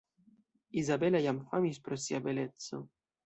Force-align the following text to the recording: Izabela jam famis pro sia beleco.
Izabela 0.81 1.21
jam 1.25 1.41
famis 1.51 1.79
pro 1.87 1.99
sia 2.05 2.21
beleco. 2.31 2.83